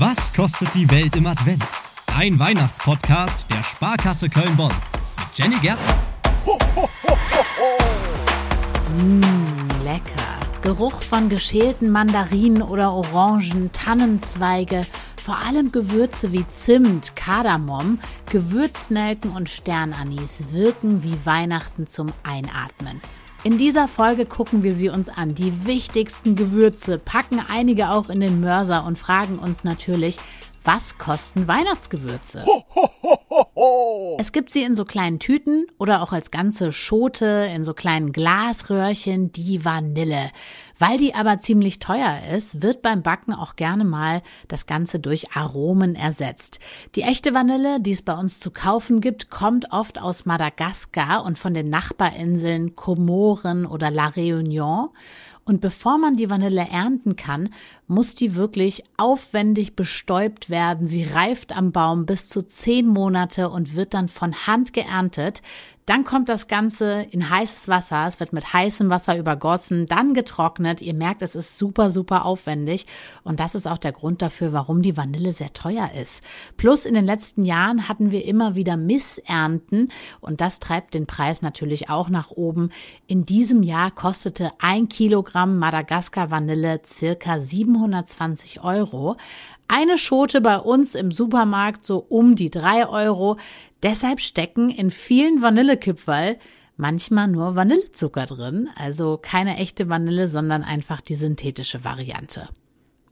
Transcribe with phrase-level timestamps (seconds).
[0.00, 1.62] Was kostet die Welt im Advent?
[2.16, 5.94] Ein Weihnachtspodcast der Sparkasse Köln-Bonn mit Jenny Gärtner.
[8.96, 10.38] Mmh, lecker.
[10.62, 14.86] Geruch von geschälten Mandarinen oder Orangen, Tannenzweige,
[15.22, 17.98] vor allem Gewürze wie Zimt, Kardamom,
[18.30, 23.02] Gewürznelken und Sternanis wirken wie Weihnachten zum Einatmen.
[23.42, 28.20] In dieser Folge gucken wir sie uns an, die wichtigsten Gewürze, packen einige auch in
[28.20, 30.18] den Mörser und fragen uns natürlich,
[30.62, 32.44] was kosten Weihnachtsgewürze?
[32.44, 33.18] Ho, ho, ho,
[34.18, 38.10] es gibt sie in so kleinen Tüten oder auch als ganze Schote in so kleinen
[38.10, 40.30] Glasröhrchen, die Vanille.
[40.78, 45.36] Weil die aber ziemlich teuer ist, wird beim Backen auch gerne mal das Ganze durch
[45.36, 46.58] Aromen ersetzt.
[46.96, 51.38] Die echte Vanille, die es bei uns zu kaufen gibt, kommt oft aus Madagaskar und
[51.38, 54.88] von den Nachbarinseln Komoren oder La Réunion.
[55.44, 57.48] Und bevor man die Vanille ernten kann,
[57.88, 60.86] muss die wirklich aufwendig bestäubt werden.
[60.86, 63.19] Sie reift am Baum bis zu zehn Monate
[63.50, 65.42] und wird dann von Hand geerntet.
[65.90, 68.06] Dann kommt das Ganze in heißes Wasser.
[68.06, 70.80] Es wird mit heißem Wasser übergossen, dann getrocknet.
[70.80, 72.86] Ihr merkt, es ist super, super aufwendig.
[73.24, 76.22] Und das ist auch der Grund dafür, warum die Vanille sehr teuer ist.
[76.56, 81.42] Plus in den letzten Jahren hatten wir immer wieder Missernten und das treibt den Preis
[81.42, 82.70] natürlich auch nach oben.
[83.08, 89.16] In diesem Jahr kostete ein Kilogramm Madagaskar Vanille circa 720 Euro.
[89.72, 93.36] Eine Schote bei uns im Supermarkt so um die drei Euro.
[93.82, 96.38] Deshalb stecken in vielen Vanillekipferl
[96.76, 102.48] manchmal nur Vanillezucker drin, also keine echte Vanille, sondern einfach die synthetische Variante.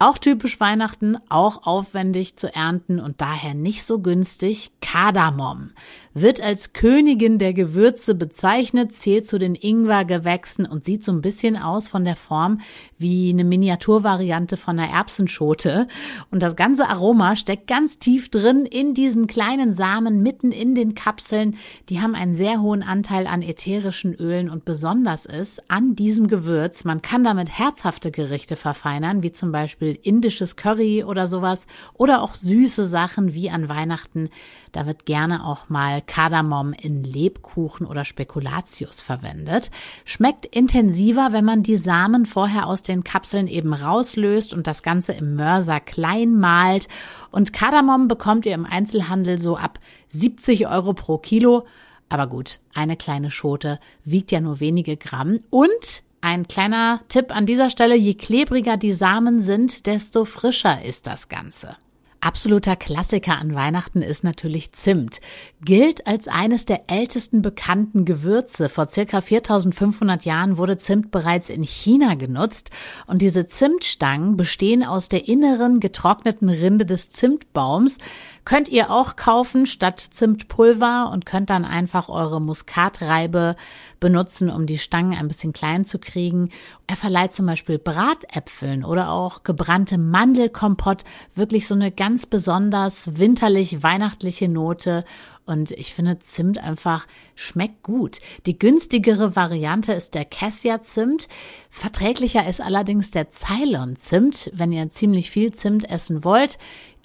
[0.00, 4.70] Auch typisch Weihnachten, auch aufwendig zu ernten und daher nicht so günstig.
[4.80, 5.70] Kardamom
[6.14, 11.56] wird als Königin der Gewürze bezeichnet, zählt zu den Ingwergewächsen und sieht so ein bisschen
[11.56, 12.60] aus von der Form
[12.96, 15.88] wie eine Miniaturvariante von einer Erbsenschote.
[16.30, 20.94] Und das ganze Aroma steckt ganz tief drin in diesen kleinen Samen mitten in den
[20.94, 21.56] Kapseln.
[21.89, 26.84] Die haben einen sehr hohen Anteil an ätherischen Ölen und besonders ist an diesem Gewürz,
[26.84, 32.22] man kann damit herzhafte Gerichte verfeinern, wie zum Beispiel Beispiel indisches Curry oder sowas oder
[32.22, 34.28] auch süße Sachen wie an Weihnachten.
[34.72, 39.70] Da wird gerne auch mal Kardamom in Lebkuchen oder Spekulatius verwendet.
[40.04, 45.12] Schmeckt intensiver, wenn man die Samen vorher aus den Kapseln eben rauslöst und das Ganze
[45.12, 46.88] im Mörser klein malt.
[47.30, 49.78] Und Kardamom bekommt ihr im Einzelhandel so ab
[50.10, 51.66] 70 Euro pro Kilo.
[52.10, 57.46] Aber gut, eine kleine Schote wiegt ja nur wenige Gramm und ein kleiner Tipp an
[57.46, 61.77] dieser Stelle, je klebriger die Samen sind, desto frischer ist das Ganze.
[62.20, 65.20] Absoluter Klassiker an Weihnachten ist natürlich Zimt.
[65.64, 68.68] Gilt als eines der ältesten bekannten Gewürze.
[68.68, 72.70] Vor circa 4500 Jahren wurde Zimt bereits in China genutzt
[73.06, 77.98] und diese Zimtstangen bestehen aus der inneren getrockneten Rinde des Zimtbaums.
[78.45, 83.55] Könnt ihr auch kaufen statt Zimtpulver und könnt dann einfach eure Muskatreibe
[84.00, 86.48] benutzen, um die Stangen ein bisschen klein zu kriegen.
[86.86, 91.05] Er verleiht zum Beispiel Bratäpfeln oder auch gebrannte Mandelkompott
[91.35, 95.05] wirklich so eine ganz besonders winterlich weihnachtliche Note
[95.45, 98.19] und ich finde Zimt einfach schmeckt gut.
[98.45, 101.29] Die günstigere Variante ist der Cassia Zimt.
[101.70, 106.58] Verträglicher ist allerdings der Ceylon Zimt, wenn ihr ziemlich viel Zimt essen wollt.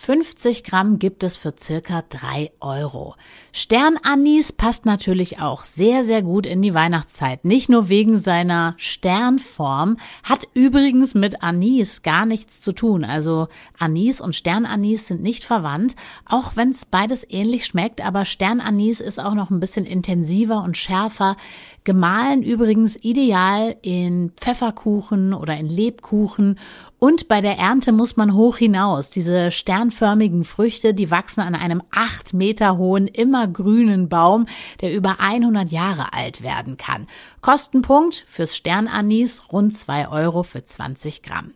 [0.06, 3.16] 50 Gramm gibt es für circa drei Euro.
[3.54, 7.46] Sternanis passt natürlich auch sehr, sehr gut in die Weihnachtszeit.
[7.46, 13.06] Nicht nur wegen seiner Sternform, hat übrigens mit Anis gar nichts zu tun.
[13.06, 13.48] Also
[13.80, 19.22] Anis und Sternanis sind nicht verwandt, auch wenn es beides ähnlich schmeckt, aber Sternanis ist
[19.22, 21.38] auch noch ein bisschen intensiver und schärfer.
[21.86, 26.60] Gemahlen übrigens ideal in Pfefferkuchen oder in Lebkuchen.
[27.00, 29.10] Und bei der Ernte muss man hoch hinaus.
[29.10, 29.52] Diese
[29.94, 34.48] sternförmigen Früchte, die wachsen an einem acht Meter hohen, immergrünen Baum,
[34.82, 37.08] der über 100 Jahre alt werden kann.
[37.42, 41.52] Kostenpunkt fürs Sternanis rund zwei Euro für 20 Gramm.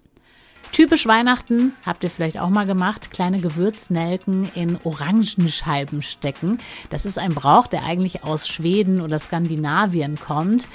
[0.72, 6.60] Typisch Weihnachten, habt ihr vielleicht auch mal gemacht, kleine Gewürznelken in Orangenscheiben stecken.
[6.90, 10.68] Das ist ein Brauch, der eigentlich aus Schweden oder Skandinavien kommt.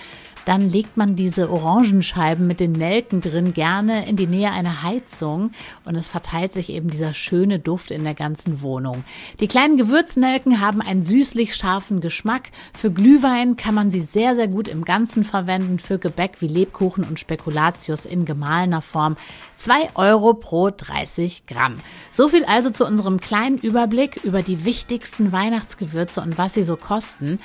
[0.44, 5.52] Dann legt man diese Orangenscheiben mit den Nelken drin gerne in die Nähe einer Heizung
[5.84, 9.04] und es verteilt sich eben dieser schöne Duft in der ganzen Wohnung.
[9.40, 12.50] Die kleinen Gewürznelken haben einen süßlich scharfen Geschmack.
[12.76, 15.78] Für Glühwein kann man sie sehr, sehr gut im Ganzen verwenden.
[15.78, 19.16] Für Gebäck wie Lebkuchen und Spekulatius in gemahlener Form.
[19.56, 21.76] Zwei Euro pro 30 Gramm.
[22.10, 26.76] So viel also zu unserem kleinen Überblick über die wichtigsten Weihnachtsgewürze und was sie so
[26.76, 27.38] kosten.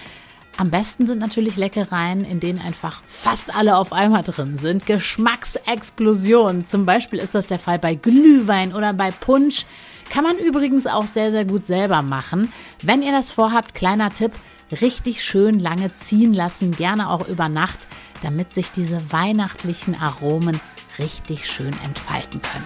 [0.59, 4.87] Am besten sind natürlich Leckereien, in denen einfach fast alle auf einmal drin sind.
[4.87, 6.65] Geschmacksexplosion.
[6.65, 9.67] Zum Beispiel ist das der Fall bei Glühwein oder bei Punsch.
[10.09, 12.51] Kann man übrigens auch sehr, sehr gut selber machen.
[12.81, 14.31] Wenn ihr das vorhabt, kleiner Tipp,
[14.81, 17.87] richtig schön lange ziehen lassen, gerne auch über Nacht,
[18.23, 20.59] damit sich diese weihnachtlichen Aromen
[20.97, 22.65] richtig schön entfalten können.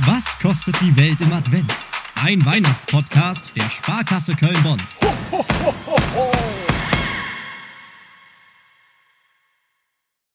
[0.00, 1.85] Was kostet die Welt im Advent?
[2.24, 4.80] Ein Weihnachtspodcast der Sparkasse Köln-Bonn.